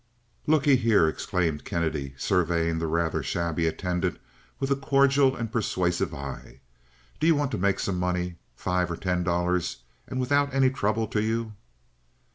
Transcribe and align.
"Looky 0.47 0.77
here," 0.77 1.07
exclaimed 1.07 1.63
Kennedy, 1.63 2.15
surveying 2.17 2.79
the 2.79 2.87
rather 2.87 3.21
shabby 3.21 3.67
attendant 3.67 4.17
with 4.59 4.71
a 4.71 4.75
cordial 4.75 5.35
and 5.35 5.51
persuasive 5.51 6.11
eye, 6.11 6.59
"do 7.19 7.27
you 7.27 7.35
want 7.35 7.51
to 7.51 7.59
make 7.59 7.77
some 7.79 7.99
money—five 7.99 8.89
or 8.89 8.97
ten 8.97 9.21
dollars, 9.23 9.83
and 10.07 10.19
without 10.19 10.51
any 10.55 10.71
trouble 10.71 11.05
to 11.09 11.21
you?" 11.21 11.53